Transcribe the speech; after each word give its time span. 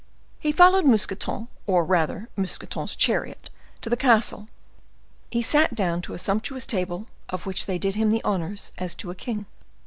He 0.39 0.51
followed 0.51 0.83
Mousqueton, 0.87 1.47
or 1.67 1.85
rather 1.85 2.27
Mousqueton's 2.35 2.95
chariot, 2.95 3.51
to 3.81 3.89
the 3.91 3.95
castle. 3.95 4.47
He 5.29 5.43
sat 5.43 5.75
down 5.75 6.01
to 6.01 6.15
a 6.15 6.17
sumptuous 6.17 6.65
table, 6.65 7.05
of 7.29 7.45
which 7.45 7.67
they 7.67 7.77
did 7.77 7.93
him 7.93 8.09
the 8.09 8.23
honors 8.23 8.71
as 8.79 8.95
to 8.95 9.11
a 9.11 9.15
king. 9.15 9.45